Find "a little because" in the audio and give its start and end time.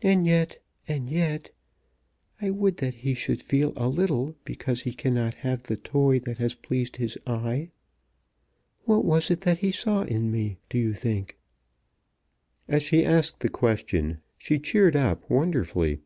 3.74-4.82